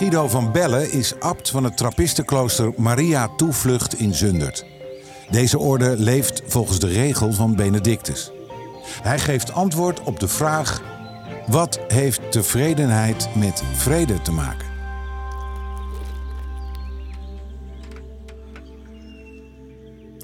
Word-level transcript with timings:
Guido 0.00 0.28
van 0.28 0.52
Bellen 0.52 0.92
is 0.92 1.14
abt 1.18 1.50
van 1.50 1.64
het 1.64 1.76
trappistenklooster 1.76 2.72
Maria 2.76 3.28
Toevlucht 3.36 3.98
in 3.98 4.14
Zundert. 4.14 4.64
Deze 5.30 5.58
orde 5.58 5.96
leeft 5.98 6.42
volgens 6.46 6.78
de 6.78 6.88
regel 6.88 7.32
van 7.32 7.56
Benedictus. 7.56 8.30
Hij 9.02 9.18
geeft 9.18 9.52
antwoord 9.52 10.00
op 10.00 10.20
de 10.20 10.28
vraag: 10.28 10.82
wat 11.46 11.80
heeft 11.88 12.32
tevredenheid 12.32 13.28
met 13.34 13.62
vrede 13.72 14.22
te 14.22 14.32
maken? 14.32 14.68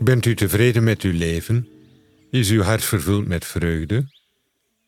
Bent 0.03 0.27
u 0.27 0.35
tevreden 0.35 0.85
met 0.85 1.03
uw 1.03 1.13
leven? 1.13 1.69
Is 2.31 2.51
uw 2.51 2.63
hart 2.63 2.85
vervuld 2.85 3.27
met 3.27 3.45
vreugde? 3.45 4.09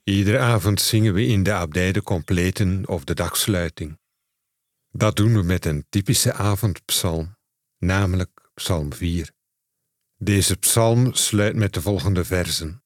Iedere 0.05 0.39
avond 0.39 0.80
zingen 0.80 1.14
we 1.14 1.27
in 1.27 1.42
de 1.42 1.52
abdij 1.52 1.92
de 1.92 2.02
completen 2.02 2.83
of 2.86 3.05
de 3.05 3.14
dagsluiting. 3.14 3.97
Dat 4.91 5.16
doen 5.16 5.34
we 5.34 5.42
met 5.42 5.64
een 5.64 5.86
typische 5.89 6.33
avondpsalm, 6.33 7.36
namelijk 7.78 8.50
Psalm 8.55 8.92
4. 8.92 9.33
Deze 10.17 10.56
psalm 10.56 11.14
sluit 11.14 11.56
met 11.56 11.75
de 11.75 11.80
volgende 11.80 12.25
versen. 12.25 12.83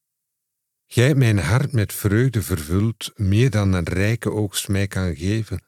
Gij 0.87 1.15
mijn 1.15 1.39
hart 1.39 1.73
met 1.73 1.93
vreugde 1.93 2.43
vervult, 2.43 3.11
meer 3.15 3.51
dan 3.51 3.73
een 3.73 3.85
rijke 3.85 4.31
oogst 4.31 4.69
mij 4.69 4.87
kan 4.87 5.17
geven. 5.17 5.65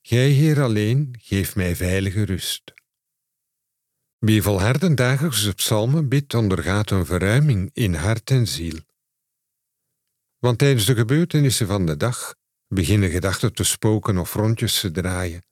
Gij, 0.00 0.28
Heer 0.28 0.62
alleen, 0.62 1.16
geef 1.20 1.56
mij 1.56 1.76
veilige 1.76 2.22
rust. 2.22 2.74
Wie 4.18 4.42
volharden 4.42 4.94
dagelijks 4.94 5.52
psalmen 5.54 6.08
bidt, 6.08 6.34
ondergaat 6.34 6.90
een 6.90 7.06
verruiming 7.06 7.70
in 7.72 7.94
hart 7.94 8.30
en 8.30 8.48
ziel. 8.48 8.78
Want 10.38 10.58
tijdens 10.58 10.86
de 10.86 10.94
gebeurtenissen 10.94 11.66
van 11.66 11.86
de 11.86 11.96
dag 11.96 12.34
beginnen 12.68 13.10
gedachten 13.10 13.52
te 13.52 13.64
spoken 13.64 14.18
of 14.18 14.34
rondjes 14.34 14.80
te 14.80 14.90
draaien. 14.90 15.44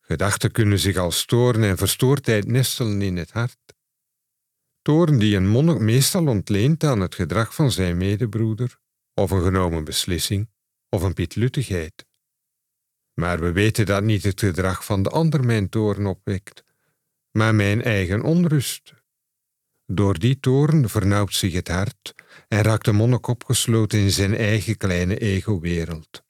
Gedachten 0.00 0.52
kunnen 0.52 0.78
zich 0.78 0.96
als 0.96 1.18
storen 1.18 1.62
en 1.62 1.76
verstoordheid 1.76 2.46
nestelen 2.46 3.02
in 3.02 3.16
het 3.16 3.30
hart. 3.30 3.76
Toren 4.82 5.18
die 5.18 5.36
een 5.36 5.48
monnik 5.48 5.78
meestal 5.78 6.26
ontleent 6.26 6.84
aan 6.84 7.00
het 7.00 7.14
gedrag 7.14 7.54
van 7.54 7.70
zijn 7.70 7.96
medebroeder, 7.96 8.78
of 9.14 9.30
een 9.30 9.42
genomen 9.42 9.84
beslissing, 9.84 10.50
of 10.88 11.02
een 11.02 11.14
pietluttigheid. 11.14 12.06
Maar 13.14 13.40
we 13.40 13.52
weten 13.52 13.86
dat 13.86 14.02
niet 14.02 14.22
het 14.22 14.40
gedrag 14.40 14.84
van 14.84 15.02
de 15.02 15.10
ander 15.10 15.44
mijn 15.44 15.68
toren 15.68 16.06
opwekt, 16.06 16.64
maar 17.30 17.54
mijn 17.54 17.82
eigen 17.82 18.22
onrust. 18.22 18.94
Door 19.90 20.18
die 20.18 20.40
toren 20.40 20.88
vernauwt 20.88 21.34
zich 21.34 21.52
het 21.52 21.68
hart 21.68 22.14
en 22.48 22.62
raakt 22.62 22.84
de 22.84 22.92
monnik 22.92 23.26
opgesloten 23.26 23.98
in 23.98 24.10
zijn 24.10 24.34
eigen 24.34 24.76
kleine 24.76 25.18
ego-wereld. 25.18 26.22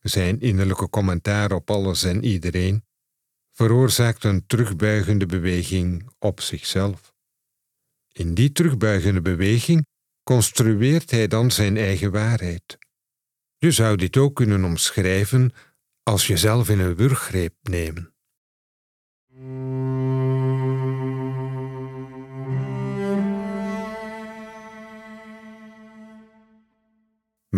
Zijn 0.00 0.40
innerlijke 0.40 0.88
commentaar 0.88 1.52
op 1.52 1.70
alles 1.70 2.02
en 2.02 2.24
iedereen 2.24 2.84
veroorzaakt 3.52 4.24
een 4.24 4.46
terugbuigende 4.46 5.26
beweging 5.26 6.10
op 6.18 6.40
zichzelf. 6.40 7.14
In 8.12 8.34
die 8.34 8.52
terugbuigende 8.52 9.20
beweging 9.20 9.86
construeert 10.22 11.10
hij 11.10 11.26
dan 11.26 11.50
zijn 11.50 11.76
eigen 11.76 12.10
waarheid. 12.10 12.78
Je 13.56 13.70
zou 13.70 13.96
dit 13.96 14.16
ook 14.16 14.34
kunnen 14.34 14.64
omschrijven 14.64 15.52
als 16.02 16.26
jezelf 16.26 16.68
in 16.68 16.78
een 16.78 16.96
wurggreep 16.96 17.54
nemen. 17.62 18.14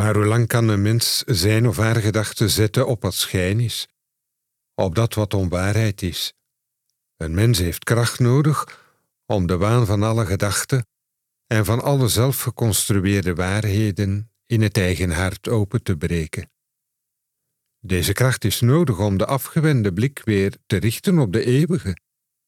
Maar 0.02 0.14
hoe 0.14 0.24
lang 0.24 0.46
kan 0.46 0.68
een 0.68 0.82
mens 0.82 1.22
zijn 1.26 1.68
of 1.68 1.76
haar 1.76 1.96
gedachten 1.96 2.50
zetten 2.50 2.86
op 2.86 3.02
wat 3.02 3.14
schijn 3.14 3.60
is, 3.60 3.88
op 4.74 4.94
dat 4.94 5.14
wat 5.14 5.34
onwaarheid 5.34 6.02
is? 6.02 6.32
Een 7.16 7.34
mens 7.34 7.58
heeft 7.58 7.84
kracht 7.84 8.18
nodig 8.18 8.84
om 9.26 9.46
de 9.46 9.56
waan 9.56 9.86
van 9.86 10.02
alle 10.02 10.26
gedachten 10.26 10.86
en 11.46 11.64
van 11.64 11.82
alle 11.82 12.08
zelfgeconstrueerde 12.08 13.34
waarheden 13.34 14.30
in 14.46 14.62
het 14.62 14.76
eigen 14.76 15.10
hart 15.10 15.48
open 15.48 15.82
te 15.82 15.96
breken. 15.96 16.50
Deze 17.78 18.12
kracht 18.12 18.44
is 18.44 18.60
nodig 18.60 18.98
om 18.98 19.16
de 19.16 19.26
afgewende 19.26 19.92
blik 19.92 20.20
weer 20.24 20.56
te 20.66 20.76
richten 20.76 21.18
op 21.18 21.32
de 21.32 21.44
eeuwige 21.44 21.96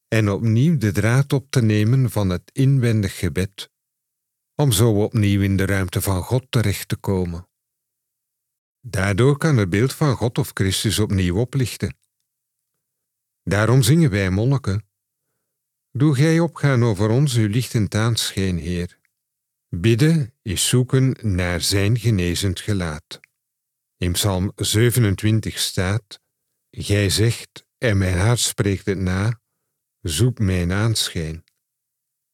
en 0.08 0.30
opnieuw 0.30 0.78
de 0.78 0.92
draad 0.92 1.32
op 1.32 1.46
te 1.50 1.62
nemen 1.62 2.10
van 2.10 2.28
het 2.28 2.50
inwendig 2.52 3.18
gebed 3.18 3.72
om 4.54 4.72
zo 4.72 5.02
opnieuw 5.02 5.42
in 5.42 5.56
de 5.56 5.66
ruimte 5.66 6.00
van 6.00 6.22
God 6.22 6.46
terecht 6.50 6.88
te 6.88 6.96
komen. 6.96 7.48
Daardoor 8.80 9.38
kan 9.38 9.56
het 9.56 9.70
beeld 9.70 9.92
van 9.94 10.16
God 10.16 10.38
of 10.38 10.50
Christus 10.54 10.98
opnieuw 10.98 11.36
oplichten. 11.36 11.96
Daarom 13.42 13.82
zingen 13.82 14.10
wij 14.10 14.30
monniken. 14.30 14.88
Doe 15.90 16.14
gij 16.14 16.40
opgaan 16.40 16.84
over 16.84 17.10
ons 17.10 17.34
uw 17.34 17.48
lichtend 17.48 17.94
aanschijn, 17.94 18.58
Heer. 18.58 18.98
Bidden 19.68 20.34
is 20.42 20.68
zoeken 20.68 21.16
naar 21.20 21.60
zijn 21.60 21.98
genezend 21.98 22.60
gelaat. 22.60 23.20
In 23.96 24.12
Psalm 24.12 24.52
27 24.56 25.58
staat: 25.58 26.20
Gij 26.70 27.10
zegt, 27.10 27.66
en 27.78 27.98
mijn 27.98 28.18
hart 28.18 28.38
spreekt 28.38 28.86
het 28.86 28.98
na, 28.98 29.40
zoek 30.00 30.38
mijn 30.38 30.72
aanschijn. 30.72 31.44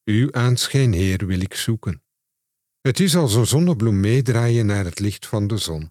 Uw 0.05 0.33
aanschijn, 0.33 0.93
Heer, 0.93 1.27
wil 1.27 1.41
ik 1.41 1.55
zoeken. 1.55 2.03
Het 2.81 3.01
is 3.01 3.17
als 3.17 3.35
een 3.35 3.47
zonnebloem 3.47 4.01
meedraaien 4.01 4.67
naar 4.67 4.85
het 4.85 4.99
licht 4.99 5.27
van 5.27 5.47
de 5.47 5.57
zon. 5.57 5.91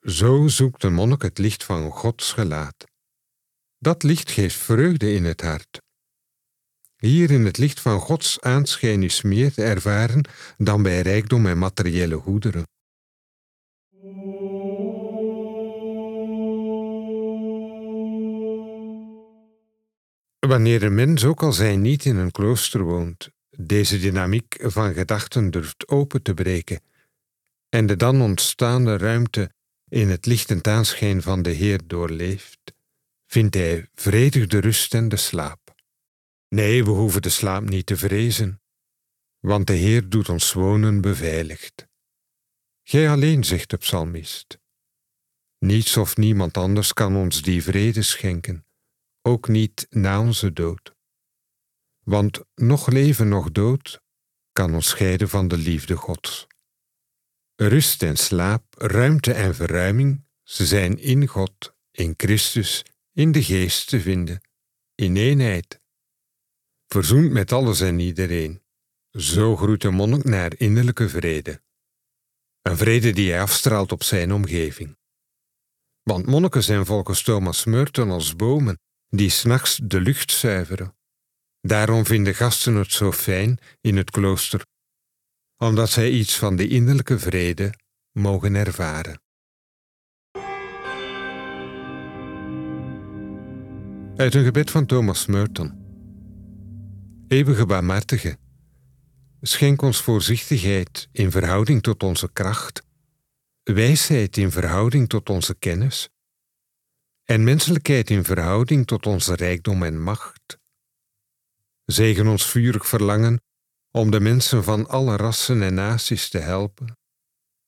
Zo 0.00 0.48
zoekt 0.48 0.80
de 0.80 0.90
monnik 0.90 1.22
het 1.22 1.38
licht 1.38 1.64
van 1.64 1.90
Gods 1.90 2.32
gelaat. 2.32 2.84
Dat 3.78 4.02
licht 4.02 4.30
geeft 4.30 4.56
vreugde 4.56 5.12
in 5.12 5.24
het 5.24 5.40
hart. 5.40 5.82
Hier 6.96 7.30
in 7.30 7.44
het 7.44 7.58
licht 7.58 7.80
van 7.80 8.00
Gods 8.00 8.40
aanschijn 8.40 9.02
is 9.02 9.22
meer 9.22 9.52
te 9.52 9.62
ervaren 9.62 10.28
dan 10.56 10.82
bij 10.82 11.00
rijkdom 11.00 11.46
en 11.46 11.58
materiële 11.58 12.16
goederen. 12.16 12.62
Wanneer 20.38 20.82
een 20.82 20.94
mens, 20.94 21.24
ook 21.24 21.42
al 21.42 21.52
zij 21.52 21.76
niet 21.76 22.04
in 22.04 22.16
een 22.16 22.30
klooster 22.30 22.82
woont, 22.82 23.33
deze 23.56 23.98
dynamiek 23.98 24.56
van 24.60 24.94
gedachten 24.94 25.50
durft 25.50 25.88
open 25.88 26.22
te 26.22 26.34
breken 26.34 26.80
en 27.68 27.86
de 27.86 27.96
dan 27.96 28.22
ontstaande 28.22 28.96
ruimte 28.96 29.50
in 29.88 30.08
het 30.08 30.26
lichtend 30.26 30.66
aanschijn 30.66 31.22
van 31.22 31.42
de 31.42 31.50
Heer 31.50 31.80
doorleeft, 31.86 32.74
vindt 33.26 33.54
hij 33.54 33.88
vredig 33.94 34.46
de 34.46 34.58
rust 34.58 34.94
en 34.94 35.08
de 35.08 35.16
slaap. 35.16 35.74
Nee, 36.48 36.84
we 36.84 36.90
hoeven 36.90 37.22
de 37.22 37.28
slaap 37.28 37.68
niet 37.68 37.86
te 37.86 37.96
vrezen, 37.96 38.62
want 39.40 39.66
de 39.66 39.72
Heer 39.72 40.08
doet 40.08 40.28
ons 40.28 40.52
wonen 40.52 41.00
beveiligd. 41.00 41.86
Gij 42.82 43.10
alleen, 43.10 43.44
zegt 43.44 43.70
de 43.70 43.76
psalmist. 43.76 44.58
Niets 45.58 45.96
of 45.96 46.16
niemand 46.16 46.56
anders 46.56 46.92
kan 46.92 47.16
ons 47.16 47.42
die 47.42 47.62
vrede 47.62 48.02
schenken, 48.02 48.66
ook 49.22 49.48
niet 49.48 49.86
na 49.90 50.20
onze 50.20 50.52
dood. 50.52 50.93
Want 52.04 52.40
nog 52.54 52.86
leven, 52.86 53.28
nog 53.28 53.52
dood 53.52 54.02
kan 54.52 54.74
ons 54.74 54.88
scheiden 54.88 55.28
van 55.28 55.48
de 55.48 55.56
liefde 55.56 55.96
Gods. 55.96 56.46
Rust 57.56 58.02
en 58.02 58.16
slaap, 58.16 58.64
ruimte 58.78 59.32
en 59.32 59.54
verruiming, 59.54 60.24
ze 60.42 60.66
zijn 60.66 60.98
in 60.98 61.26
God, 61.26 61.74
in 61.90 62.14
Christus, 62.16 62.82
in 63.12 63.32
de 63.32 63.42
Geest 63.42 63.88
te 63.88 64.00
vinden, 64.00 64.40
in 64.94 65.16
eenheid. 65.16 65.80
Verzoend 66.86 67.30
met 67.30 67.52
alles 67.52 67.80
en 67.80 67.98
iedereen, 67.98 68.62
zo 69.10 69.56
groeit 69.56 69.80
de 69.80 69.90
monnik 69.90 70.24
naar 70.24 70.52
innerlijke 70.56 71.08
vrede. 71.08 71.62
Een 72.62 72.76
vrede 72.76 73.12
die 73.12 73.30
hij 73.30 73.40
afstraalt 73.40 73.92
op 73.92 74.02
zijn 74.02 74.32
omgeving. 74.32 74.96
Want 76.02 76.26
monniken 76.26 76.62
zijn 76.62 76.86
volgens 76.86 77.22
Thomas 77.22 77.64
Merton 77.64 78.10
als 78.10 78.36
bomen 78.36 78.80
die 79.08 79.30
s'nachts 79.30 79.80
de 79.82 80.00
lucht 80.00 80.30
zuiveren. 80.30 80.96
Daarom 81.66 82.06
vinden 82.06 82.34
gasten 82.34 82.74
het 82.74 82.92
zo 82.92 83.12
fijn 83.12 83.58
in 83.80 83.96
het 83.96 84.10
klooster, 84.10 84.66
omdat 85.56 85.90
zij 85.90 86.10
iets 86.10 86.38
van 86.38 86.56
de 86.56 86.68
innerlijke 86.68 87.18
vrede 87.18 87.74
mogen 88.12 88.54
ervaren. 88.54 89.20
Uit 94.16 94.34
een 94.34 94.44
gebed 94.44 94.70
van 94.70 94.86
Thomas 94.86 95.26
Merton. 95.26 95.72
Eeuwige 97.28 97.66
barmhartige, 97.66 98.38
schenk 99.40 99.82
ons 99.82 100.00
voorzichtigheid 100.00 101.08
in 101.12 101.30
verhouding 101.30 101.82
tot 101.82 102.02
onze 102.02 102.32
kracht, 102.32 102.82
wijsheid 103.62 104.36
in 104.36 104.50
verhouding 104.50 105.08
tot 105.08 105.30
onze 105.30 105.54
kennis 105.58 106.08
en 107.24 107.44
menselijkheid 107.44 108.10
in 108.10 108.24
verhouding 108.24 108.86
tot 108.86 109.06
onze 109.06 109.34
rijkdom 109.34 109.82
en 109.82 110.02
macht 110.02 110.62
Zegen 111.84 112.26
ons 112.26 112.46
vurig 112.46 112.86
verlangen 112.86 113.42
om 113.90 114.10
de 114.10 114.20
mensen 114.20 114.64
van 114.64 114.88
alle 114.88 115.16
rassen 115.16 115.62
en 115.62 115.74
naties 115.74 116.28
te 116.28 116.38
helpen, 116.38 116.96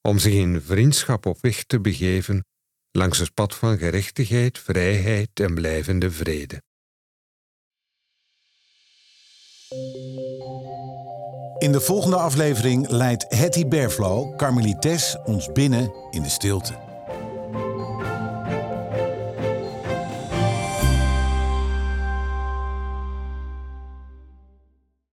om 0.00 0.18
zich 0.18 0.32
in 0.32 0.60
vriendschap 0.60 1.26
op 1.26 1.38
weg 1.40 1.64
te 1.64 1.80
begeven 1.80 2.44
langs 2.90 3.18
het 3.18 3.34
pad 3.34 3.54
van 3.54 3.78
gerechtigheid, 3.78 4.58
vrijheid 4.58 5.40
en 5.40 5.54
blijvende 5.54 6.10
vrede. 6.10 6.62
In 11.58 11.72
de 11.72 11.80
volgende 11.80 12.16
aflevering 12.16 12.88
leidt 12.88 13.26
Hetty 13.28 13.66
Berflo, 13.66 14.34
Carmelites, 14.36 15.16
ons 15.24 15.52
binnen 15.52 15.94
in 16.10 16.22
de 16.22 16.28
stilte. 16.28 16.85